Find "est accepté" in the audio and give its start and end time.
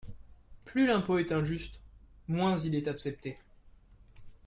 2.73-3.37